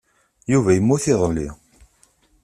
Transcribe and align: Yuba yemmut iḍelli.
Yuba 0.51 0.71
yemmut 0.73 1.05
iḍelli. 1.13 1.49